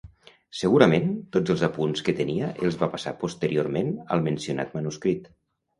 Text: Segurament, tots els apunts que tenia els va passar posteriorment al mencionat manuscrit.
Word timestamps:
Segurament, 0.61 1.11
tots 1.37 1.53
els 1.55 1.61
apunts 1.69 2.05
que 2.09 2.15
tenia 2.23 2.49
els 2.65 2.81
va 2.83 2.91
passar 2.97 3.17
posteriorment 3.25 3.95
al 4.17 4.29
mencionat 4.31 4.77
manuscrit. 4.81 5.33